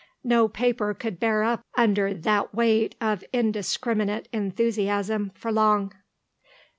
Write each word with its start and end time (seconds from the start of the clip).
No 0.23 0.47
paper 0.47 0.95
could 0.95 1.19
bear 1.19 1.43
up 1.43 1.61
under 1.77 2.11
that 2.11 2.55
weight 2.55 2.95
of 2.99 3.23
indiscriminate 3.33 4.27
enthusiasm 4.33 5.31
for 5.35 5.51
long." 5.51 5.93